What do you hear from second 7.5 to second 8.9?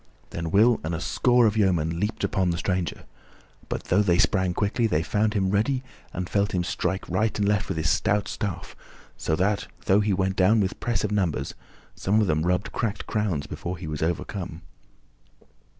with his stout staff,